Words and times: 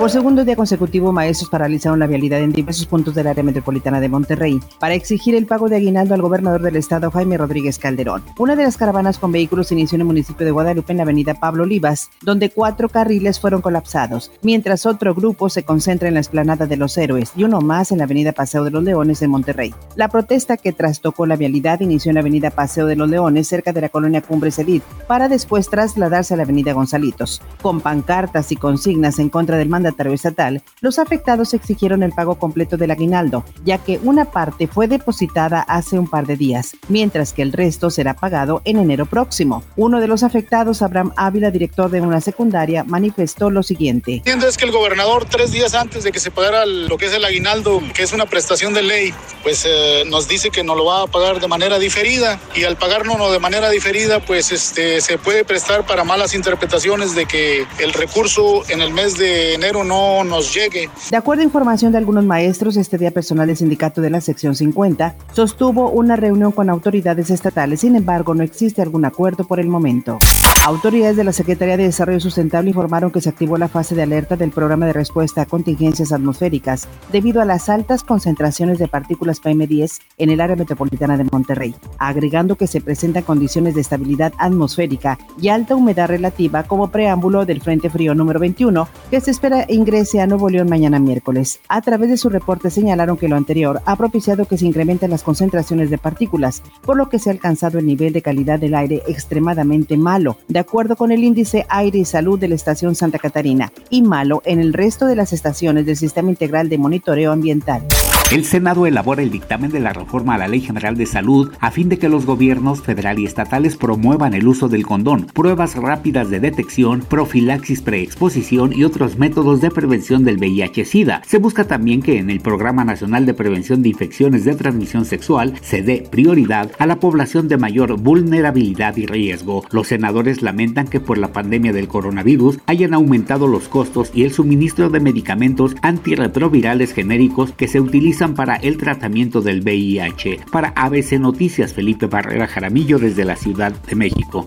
Por 0.00 0.10
segundo 0.10 0.46
día 0.46 0.56
consecutivo, 0.56 1.12
maestros 1.12 1.50
paralizaron 1.50 1.98
la 1.98 2.06
vialidad 2.06 2.40
en 2.40 2.52
diversos 2.52 2.86
puntos 2.86 3.14
del 3.14 3.26
área 3.26 3.44
metropolitana 3.44 4.00
de 4.00 4.08
Monterrey 4.08 4.58
para 4.78 4.94
exigir 4.94 5.34
el 5.34 5.44
pago 5.44 5.68
de 5.68 5.76
aguinaldo 5.76 6.14
al 6.14 6.22
gobernador 6.22 6.62
del 6.62 6.76
estado, 6.76 7.10
Jaime 7.10 7.36
Rodríguez 7.36 7.78
Calderón. 7.78 8.22
Una 8.38 8.56
de 8.56 8.62
las 8.62 8.78
caravanas 8.78 9.18
con 9.18 9.30
vehículos 9.30 9.72
inició 9.72 9.96
en 9.96 10.00
el 10.00 10.06
municipio 10.06 10.46
de 10.46 10.52
Guadalupe 10.52 10.92
en 10.92 10.96
la 10.96 11.02
avenida 11.02 11.34
Pablo 11.34 11.64
Olivas, 11.64 12.08
donde 12.22 12.48
cuatro 12.48 12.88
carriles 12.88 13.40
fueron 13.40 13.60
colapsados, 13.60 14.32
mientras 14.40 14.86
otro 14.86 15.14
grupo 15.14 15.50
se 15.50 15.64
concentra 15.64 16.08
en 16.08 16.14
la 16.14 16.20
esplanada 16.20 16.64
de 16.64 16.78
los 16.78 16.96
héroes 16.96 17.32
y 17.36 17.44
uno 17.44 17.60
más 17.60 17.92
en 17.92 17.98
la 17.98 18.04
avenida 18.04 18.32
Paseo 18.32 18.64
de 18.64 18.70
los 18.70 18.82
Leones 18.82 19.20
en 19.20 19.28
Monterrey. 19.28 19.74
La 19.96 20.08
protesta 20.08 20.56
que 20.56 20.72
trastocó 20.72 21.26
la 21.26 21.36
vialidad 21.36 21.80
inició 21.80 22.08
en 22.08 22.14
la 22.14 22.20
avenida 22.20 22.48
Paseo 22.48 22.86
de 22.86 22.96
los 22.96 23.10
Leones, 23.10 23.48
cerca 23.48 23.74
de 23.74 23.82
la 23.82 23.90
colonia 23.90 24.22
Cumbre 24.22 24.50
Edid, 24.56 24.80
para 25.06 25.28
después 25.28 25.68
trasladarse 25.68 26.32
a 26.32 26.38
la 26.38 26.44
avenida 26.44 26.72
Gonzalitos. 26.72 27.42
Con 27.60 27.82
pancartas 27.82 28.50
y 28.50 28.56
consignas 28.56 29.18
en 29.18 29.28
contra 29.28 29.58
del 29.58 29.68
mandato 29.68 29.89
estatal, 30.12 30.62
los 30.80 30.98
afectados 30.98 31.54
exigieron 31.54 32.02
el 32.02 32.12
pago 32.12 32.36
completo 32.36 32.76
del 32.76 32.90
aguinaldo, 32.90 33.44
ya 33.64 33.78
que 33.78 34.00
una 34.02 34.26
parte 34.26 34.66
fue 34.66 34.88
depositada 34.88 35.60
hace 35.60 35.98
un 35.98 36.08
par 36.08 36.26
de 36.26 36.36
días, 36.36 36.76
mientras 36.88 37.32
que 37.32 37.42
el 37.42 37.52
resto 37.52 37.90
será 37.90 38.14
pagado 38.14 38.62
en 38.64 38.78
enero 38.78 39.06
próximo. 39.06 39.62
Uno 39.76 40.00
de 40.00 40.08
los 40.08 40.22
afectados, 40.22 40.82
Abraham 40.82 41.12
Ávila, 41.16 41.50
director 41.50 41.90
de 41.90 42.00
una 42.00 42.20
secundaria, 42.20 42.84
manifestó 42.84 43.50
lo 43.50 43.62
siguiente. 43.62 44.16
Entiendo 44.16 44.48
es 44.48 44.56
que 44.56 44.64
el 44.64 44.72
gobernador 44.72 45.26
tres 45.26 45.52
días 45.52 45.74
antes 45.74 46.04
de 46.04 46.12
que 46.12 46.20
se 46.20 46.30
pagara 46.30 46.66
lo 46.66 46.96
que 46.98 47.06
es 47.06 47.12
el 47.12 47.24
aguinaldo, 47.24 47.82
que 47.94 48.02
es 48.02 48.12
una 48.12 48.26
prestación 48.26 48.74
de 48.74 48.82
ley, 48.82 49.14
pues 49.42 49.64
eh, 49.66 50.04
nos 50.06 50.28
dice 50.28 50.50
que 50.50 50.64
no 50.64 50.74
lo 50.74 50.84
va 50.84 51.02
a 51.02 51.06
pagar 51.06 51.40
de 51.40 51.48
manera 51.48 51.78
diferida 51.78 52.40
y 52.54 52.64
al 52.64 52.76
pagarnos 52.76 53.10
de 53.32 53.38
manera 53.38 53.70
diferida, 53.70 54.20
pues 54.20 54.52
este, 54.52 55.00
se 55.00 55.18
puede 55.18 55.44
prestar 55.44 55.84
para 55.84 56.04
malas 56.04 56.34
interpretaciones 56.34 57.14
de 57.14 57.26
que 57.26 57.66
el 57.78 57.92
recurso 57.92 58.62
en 58.68 58.80
el 58.80 58.92
mes 58.92 59.16
de 59.16 59.54
enero 59.54 59.79
no 59.84 60.24
nos 60.24 60.54
llegue. 60.54 60.88
De 61.10 61.16
acuerdo 61.16 61.42
a 61.42 61.44
información 61.44 61.92
de 61.92 61.98
algunos 61.98 62.24
maestros, 62.24 62.76
este 62.76 62.98
día 62.98 63.10
personal 63.10 63.46
del 63.46 63.56
sindicato 63.56 64.00
de 64.00 64.10
la 64.10 64.20
sección 64.20 64.54
50 64.54 65.14
sostuvo 65.32 65.90
una 65.90 66.16
reunión 66.16 66.52
con 66.52 66.70
autoridades 66.70 67.30
estatales, 67.30 67.80
sin 67.80 67.96
embargo 67.96 68.34
no 68.34 68.42
existe 68.42 68.82
algún 68.82 69.04
acuerdo 69.04 69.44
por 69.44 69.60
el 69.60 69.68
momento. 69.68 70.18
Autoridades 70.62 71.16
de 71.16 71.24
la 71.24 71.32
Secretaría 71.32 71.78
de 71.78 71.84
Desarrollo 71.84 72.20
Sustentable 72.20 72.68
informaron 72.68 73.10
que 73.10 73.22
se 73.22 73.30
activó 73.30 73.56
la 73.56 73.68
fase 73.68 73.94
de 73.94 74.02
alerta 74.02 74.36
del 74.36 74.50
programa 74.50 74.84
de 74.84 74.92
respuesta 74.92 75.40
a 75.40 75.46
contingencias 75.46 76.12
atmosféricas 76.12 76.86
debido 77.10 77.40
a 77.40 77.46
las 77.46 77.70
altas 77.70 78.02
concentraciones 78.02 78.78
de 78.78 78.86
partículas 78.86 79.40
PM10 79.40 80.02
en 80.18 80.28
el 80.28 80.38
área 80.38 80.56
metropolitana 80.56 81.16
de 81.16 81.24
Monterrey, 81.24 81.74
agregando 81.96 82.56
que 82.56 82.66
se 82.66 82.82
presentan 82.82 83.22
condiciones 83.22 83.74
de 83.74 83.80
estabilidad 83.80 84.34
atmosférica 84.36 85.18
y 85.40 85.48
alta 85.48 85.74
humedad 85.74 86.08
relativa 86.08 86.64
como 86.64 86.90
preámbulo 86.90 87.46
del 87.46 87.62
Frente 87.62 87.88
Frío 87.88 88.14
número 88.14 88.38
21 88.38 88.86
que 89.10 89.22
se 89.22 89.30
espera 89.30 89.64
ingrese 89.66 90.20
a 90.20 90.26
Nuevo 90.26 90.50
León 90.50 90.68
mañana 90.68 90.98
miércoles. 90.98 91.60
A 91.68 91.80
través 91.80 92.10
de 92.10 92.18
su 92.18 92.28
reporte 92.28 92.68
señalaron 92.68 93.16
que 93.16 93.28
lo 93.28 93.36
anterior 93.36 93.80
ha 93.86 93.96
propiciado 93.96 94.44
que 94.44 94.58
se 94.58 94.66
incrementen 94.66 95.08
las 95.08 95.22
concentraciones 95.22 95.88
de 95.88 95.96
partículas, 95.96 96.62
por 96.82 96.98
lo 96.98 97.08
que 97.08 97.18
se 97.18 97.30
ha 97.30 97.32
alcanzado 97.32 97.78
el 97.78 97.86
nivel 97.86 98.12
de 98.12 98.20
calidad 98.20 98.58
del 98.58 98.74
aire 98.74 99.02
extremadamente 99.08 99.96
malo 99.96 100.36
de 100.50 100.58
acuerdo 100.58 100.96
con 100.96 101.12
el 101.12 101.22
índice 101.22 101.64
Aire 101.68 102.00
y 102.00 102.04
Salud 102.04 102.38
de 102.38 102.48
la 102.48 102.56
Estación 102.56 102.96
Santa 102.96 103.18
Catarina, 103.18 103.72
y 103.88 104.02
malo 104.02 104.42
en 104.44 104.60
el 104.60 104.72
resto 104.72 105.06
de 105.06 105.14
las 105.14 105.32
estaciones 105.32 105.86
del 105.86 105.96
Sistema 105.96 106.28
Integral 106.28 106.68
de 106.68 106.76
Monitoreo 106.76 107.30
Ambiental. 107.32 107.86
El 108.30 108.44
Senado 108.44 108.86
elabora 108.86 109.24
el 109.24 109.30
dictamen 109.32 109.72
de 109.72 109.80
la 109.80 109.92
reforma 109.92 110.36
a 110.36 110.38
la 110.38 110.46
Ley 110.46 110.60
General 110.60 110.96
de 110.96 111.04
Salud 111.04 111.50
a 111.58 111.72
fin 111.72 111.88
de 111.88 111.98
que 111.98 112.08
los 112.08 112.26
gobiernos 112.26 112.80
federal 112.80 113.18
y 113.18 113.24
estatales 113.24 113.76
promuevan 113.76 114.34
el 114.34 114.46
uso 114.46 114.68
del 114.68 114.86
condón, 114.86 115.26
pruebas 115.26 115.74
rápidas 115.74 116.30
de 116.30 116.38
detección, 116.38 117.00
profilaxis 117.00 117.82
preexposición 117.82 118.72
y 118.72 118.84
otros 118.84 119.18
métodos 119.18 119.60
de 119.60 119.72
prevención 119.72 120.22
del 120.22 120.38
VIH-Sida. 120.38 121.22
Se 121.26 121.38
busca 121.38 121.64
también 121.64 122.02
que 122.02 122.18
en 122.18 122.30
el 122.30 122.38
Programa 122.38 122.84
Nacional 122.84 123.26
de 123.26 123.34
Prevención 123.34 123.82
de 123.82 123.88
Infecciones 123.88 124.44
de 124.44 124.54
Transmisión 124.54 125.06
Sexual 125.06 125.54
se 125.60 125.82
dé 125.82 126.06
prioridad 126.08 126.70
a 126.78 126.86
la 126.86 127.00
población 127.00 127.48
de 127.48 127.56
mayor 127.56 127.96
vulnerabilidad 127.96 128.96
y 128.96 129.06
riesgo. 129.06 129.64
Los 129.72 129.88
senadores 129.88 130.40
lamentan 130.40 130.86
que 130.86 131.00
por 131.00 131.18
la 131.18 131.32
pandemia 131.32 131.72
del 131.72 131.88
coronavirus 131.88 132.60
hayan 132.66 132.94
aumentado 132.94 133.48
los 133.48 133.66
costos 133.66 134.12
y 134.14 134.22
el 134.22 134.30
suministro 134.30 134.88
de 134.88 135.00
medicamentos 135.00 135.74
antirretrovirales 135.82 136.92
genéricos 136.92 137.50
que 137.56 137.66
se 137.66 137.80
utilizan 137.80 138.19
para 138.28 138.56
el 138.56 138.76
tratamiento 138.76 139.40
del 139.40 139.62
VIH. 139.62 140.40
Para 140.52 140.72
ABC 140.76 141.12
Noticias, 141.12 141.72
Felipe 141.72 142.06
Barrera 142.06 142.46
Jaramillo 142.46 142.98
desde 142.98 143.24
la 143.24 143.34
Ciudad 143.34 143.72
de 143.72 143.96
México. 143.96 144.46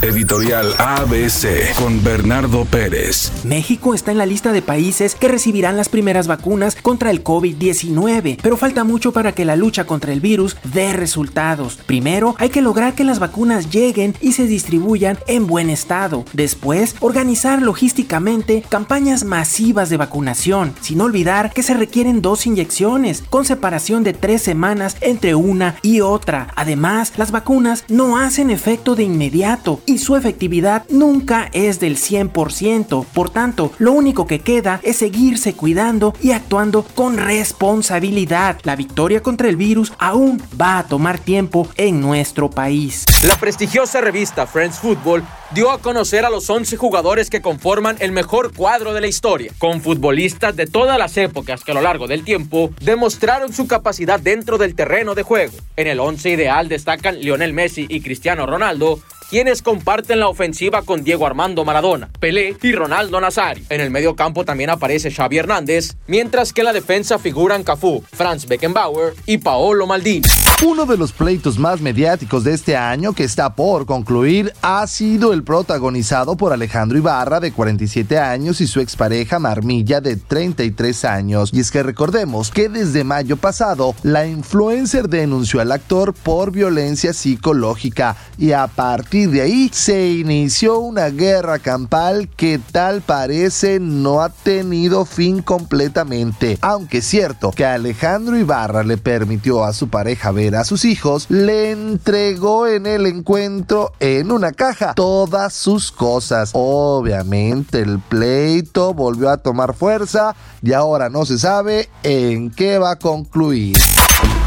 Editorial 0.00 0.74
ABC 0.78 1.74
con 1.74 2.04
Bernardo 2.04 2.64
Pérez. 2.64 3.32
México 3.44 3.94
está 3.94 4.12
en 4.12 4.18
la 4.18 4.26
lista 4.26 4.52
de 4.52 4.62
países 4.62 5.16
que 5.16 5.26
recibirán 5.26 5.76
las 5.76 5.88
primeras 5.88 6.28
vacunas 6.28 6.76
contra 6.76 7.10
el 7.10 7.24
COVID-19, 7.24 8.38
pero 8.40 8.56
falta 8.56 8.84
mucho 8.84 9.12
para 9.12 9.32
que 9.32 9.44
la 9.44 9.56
lucha 9.56 9.86
contra 9.86 10.12
el 10.12 10.20
virus 10.20 10.56
dé 10.72 10.92
resultados. 10.92 11.80
Primero, 11.86 12.36
hay 12.38 12.50
que 12.50 12.62
lograr 12.62 12.94
que 12.94 13.02
las 13.02 13.18
vacunas 13.18 13.70
lleguen 13.70 14.14
y 14.20 14.32
se 14.32 14.46
distribuyan 14.46 15.18
en 15.26 15.48
buen 15.48 15.68
estado. 15.68 16.24
Después, 16.32 16.94
organizar 17.00 17.60
logísticamente 17.60 18.62
campañas 18.68 19.24
masivas 19.24 19.90
de 19.90 19.96
vacunación, 19.96 20.74
sin 20.80 21.00
olvidar 21.00 21.52
que 21.52 21.64
se 21.64 21.74
requieren 21.74 22.22
dos 22.22 22.46
inyecciones 22.46 23.24
con 23.28 23.44
separación 23.44 24.04
de 24.04 24.12
tres 24.12 24.42
semanas 24.42 24.96
entre 25.00 25.34
una 25.34 25.74
y 25.82 26.02
otra. 26.02 26.52
Además, 26.54 27.14
las 27.16 27.32
vacunas 27.32 27.84
no 27.88 28.16
hacen 28.16 28.50
efecto 28.50 28.94
de 28.94 29.02
inmediato 29.02 29.80
y 29.88 29.98
su 29.98 30.16
efectividad 30.16 30.84
nunca 30.88 31.48
es 31.52 31.80
del 31.80 31.96
100%. 31.96 33.04
Por 33.06 33.30
tanto, 33.30 33.72
lo 33.78 33.92
único 33.92 34.26
que 34.26 34.40
queda 34.40 34.80
es 34.82 34.96
seguirse 34.96 35.54
cuidando 35.54 36.14
y 36.22 36.32
actuando 36.32 36.82
con 36.82 37.16
responsabilidad. 37.16 38.58
La 38.64 38.76
victoria 38.76 39.22
contra 39.22 39.48
el 39.48 39.56
virus 39.56 39.92
aún 39.98 40.42
va 40.60 40.78
a 40.78 40.86
tomar 40.86 41.18
tiempo 41.18 41.68
en 41.76 42.00
nuestro 42.00 42.50
país. 42.50 43.04
La 43.26 43.36
prestigiosa 43.36 44.00
revista 44.00 44.46
Friends 44.46 44.78
Football 44.78 45.24
dio 45.50 45.70
a 45.70 45.78
conocer 45.78 46.24
a 46.24 46.30
los 46.30 46.48
11 46.50 46.76
jugadores 46.76 47.30
que 47.30 47.40
conforman 47.40 47.96
el 48.00 48.12
mejor 48.12 48.52
cuadro 48.54 48.92
de 48.92 49.00
la 49.00 49.06
historia, 49.06 49.52
con 49.58 49.80
futbolistas 49.80 50.54
de 50.56 50.66
todas 50.66 50.98
las 50.98 51.16
épocas 51.16 51.64
que 51.64 51.70
a 51.70 51.74
lo 51.74 51.80
largo 51.80 52.06
del 52.06 52.24
tiempo 52.24 52.70
demostraron 52.80 53.52
su 53.52 53.66
capacidad 53.66 54.20
dentro 54.20 54.58
del 54.58 54.74
terreno 54.74 55.14
de 55.14 55.22
juego. 55.22 55.54
En 55.76 55.86
el 55.86 56.00
11 56.00 56.30
ideal 56.30 56.68
destacan 56.68 57.18
Lionel 57.20 57.54
Messi 57.54 57.86
y 57.88 58.00
Cristiano 58.00 58.46
Ronaldo, 58.46 59.00
quienes 59.28 59.62
comparten 59.62 60.20
la 60.20 60.28
ofensiva 60.28 60.82
con 60.82 61.04
Diego 61.04 61.26
Armando 61.26 61.64
Maradona, 61.64 62.08
Pelé 62.18 62.56
y 62.62 62.72
Ronaldo 62.72 63.20
Nazario. 63.20 63.64
En 63.68 63.80
el 63.80 63.90
medio 63.90 64.16
campo 64.16 64.44
también 64.44 64.70
aparece 64.70 65.10
Xavi 65.10 65.38
Hernández, 65.38 65.96
mientras 66.06 66.52
que 66.52 66.62
en 66.62 66.66
la 66.66 66.72
defensa 66.72 67.18
figuran 67.18 67.64
Cafú, 67.64 68.02
Franz 68.12 68.46
Beckenbauer 68.46 69.14
y 69.26 69.38
Paolo 69.38 69.86
Maldini. 69.86 70.26
Uno 70.66 70.86
de 70.86 70.96
los 70.96 71.12
pleitos 71.12 71.56
más 71.56 71.80
mediáticos 71.80 72.42
de 72.42 72.52
este 72.52 72.76
año 72.76 73.12
que 73.12 73.22
está 73.22 73.54
por 73.54 73.86
concluir 73.86 74.52
ha 74.60 74.84
sido 74.88 75.32
el 75.32 75.44
protagonizado 75.44 76.36
por 76.36 76.52
Alejandro 76.52 76.98
Ibarra 76.98 77.38
de 77.38 77.52
47 77.52 78.18
años 78.18 78.60
y 78.60 78.66
su 78.66 78.80
expareja 78.80 79.38
Marmilla 79.38 80.00
de 80.00 80.16
33 80.16 81.04
años. 81.04 81.50
Y 81.52 81.60
es 81.60 81.70
que 81.70 81.84
recordemos 81.84 82.50
que 82.50 82.68
desde 82.68 83.04
mayo 83.04 83.36
pasado 83.36 83.94
la 84.02 84.26
influencer 84.26 85.08
denunció 85.08 85.60
al 85.60 85.70
actor 85.70 86.12
por 86.12 86.50
violencia 86.50 87.12
psicológica 87.12 88.16
y 88.36 88.50
a 88.50 88.66
partir 88.66 89.30
de 89.30 89.42
ahí 89.42 89.70
se 89.72 90.08
inició 90.08 90.80
una 90.80 91.08
guerra 91.10 91.60
campal 91.60 92.28
que 92.36 92.58
tal 92.72 93.00
parece 93.02 93.78
no 93.78 94.22
ha 94.22 94.30
tenido 94.30 95.04
fin 95.04 95.40
completamente. 95.40 96.58
Aunque 96.62 96.98
es 96.98 97.06
cierto 97.06 97.52
que 97.52 97.64
Alejandro 97.64 98.36
Ibarra 98.36 98.82
le 98.82 98.98
permitió 98.98 99.62
a 99.62 99.72
su 99.72 99.88
pareja 99.88 100.32
a 100.38 100.62
sus 100.62 100.84
hijos, 100.84 101.26
le 101.30 101.72
entregó 101.72 102.68
en 102.68 102.86
el 102.86 103.06
encuentro 103.06 103.92
en 103.98 104.30
una 104.30 104.52
caja 104.52 104.94
todas 104.94 105.52
sus 105.52 105.90
cosas. 105.90 106.50
Obviamente 106.52 107.80
el 107.80 107.98
pleito 107.98 108.94
volvió 108.94 109.30
a 109.30 109.38
tomar 109.38 109.74
fuerza 109.74 110.36
y 110.62 110.74
ahora 110.74 111.08
no 111.10 111.26
se 111.26 111.38
sabe 111.38 111.88
en 112.04 112.50
qué 112.50 112.78
va 112.78 112.92
a 112.92 112.98
concluir. 113.00 113.78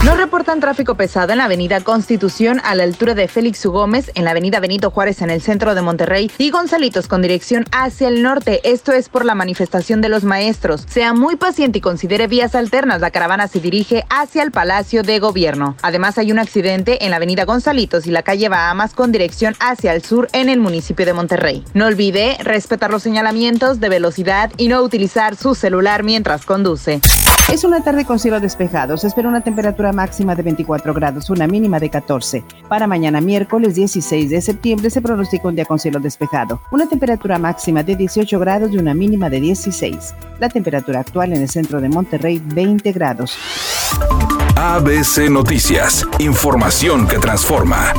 No 0.04 0.16
reportan 0.16 0.60
tráfico 0.60 0.96
pesado 0.96 1.32
en 1.32 1.38
la 1.38 1.46
avenida 1.46 1.82
Constitución 1.82 2.60
a 2.64 2.74
la 2.74 2.82
altura 2.82 3.14
de 3.14 3.28
Félix 3.28 3.64
U. 3.68 3.72
Gómez, 3.72 4.10
en 4.16 4.26
la 4.26 4.32
avenida 4.32 4.60
Benito 4.60 4.90
Juárez 4.90 5.22
en 5.22 5.30
el 5.30 5.44
centro 5.44 5.76
de 5.76 5.84
Monterrey 5.84 6.32
y 6.40 6.50
Gonzalitos 6.50 7.08
con 7.08 7.22
dirección 7.22 7.66
hacia 7.72 8.08
el 8.08 8.24
norte. 8.24 8.62
Esto 8.64 8.94
es 8.94 9.10
por 9.10 9.26
la 9.26 9.36
manifestación 9.36 10.02
de 10.02 10.10
los 10.10 10.24
maestros. 10.24 10.86
Sea 10.90 11.14
muy 11.14 11.36
paciente 11.36 11.78
y 11.78 11.82
considere 11.82 12.26
vías 12.26 12.56
alternas. 12.56 13.00
La 13.00 13.12
caravana 13.12 13.48
se 13.48 13.60
dirige 13.60 14.04
hacia 14.10 14.42
el 14.42 14.50
Palacio 14.50 15.04
de 15.04 15.20
Gobierno. 15.20 15.76
Además 15.84 16.18
hay 16.18 16.32
un 16.32 16.40
accidente 16.40 17.06
en 17.06 17.12
la 17.12 17.18
avenida 17.18 17.46
Gonzalitos 17.46 18.08
y 18.08 18.12
la 18.12 18.24
calle 18.24 18.50
Bahamas 18.50 18.96
con 18.96 19.12
dirección 19.12 19.56
hacia 19.60 19.94
el 19.94 20.04
sur 20.04 20.30
en 20.34 20.50
el 20.50 20.60
municipio 20.60 21.06
de 21.06 21.14
Monterrey. 21.14 21.64
No 21.76 21.86
olvide 21.86 22.38
respetar 22.42 22.90
los 22.90 23.04
señalamientos 23.04 23.80
de 23.80 23.90
velocidad 23.90 24.52
y 24.58 24.68
no 24.68 24.82
utilizar 24.82 25.36
su 25.36 25.54
celular 25.54 26.02
mientras 26.02 26.44
conduce. 26.48 27.02
Es 27.52 27.66
una 27.66 27.84
tarde 27.84 28.06
con 28.06 28.18
cielo 28.18 28.40
despejado. 28.40 28.96
Se 28.96 29.08
espera 29.08 29.28
una 29.28 29.42
temperatura 29.42 29.92
máxima 29.92 30.36
de 30.36 30.42
24 30.42 30.94
grados, 30.94 31.30
una 31.30 31.48
mínima 31.48 31.82
de 31.82 31.90
14. 31.90 32.46
Para 32.70 32.88
mañana 32.88 33.20
miércoles 33.20 33.76
16 33.76 34.30
de 34.30 34.42
septiembre 34.42 34.90
se 34.90 35.02
pronostica 35.02 35.50
un 35.50 35.56
día 35.56 35.66
con 35.66 35.78
cielo 35.78 36.00
despejado. 36.00 36.62
Una 36.72 36.88
temperatura 36.88 37.38
máxima 37.40 37.84
de 37.84 37.98
18 37.98 38.40
grados 38.40 38.72
y 38.72 38.78
una 38.78 38.94
mínima 38.94 39.30
de 39.30 39.42
16. 39.42 40.16
La 40.40 40.48
temperatura 40.48 41.02
actual 41.02 41.34
en 41.34 41.42
el 41.42 41.50
centro 41.50 41.82
de 41.82 41.90
Monterrey 41.90 42.42
20 42.42 42.90
grados. 42.94 43.38
ABC 44.56 45.30
Noticias. 45.30 46.08
Información 46.20 47.06
que 47.06 47.20
transforma. 47.20 47.94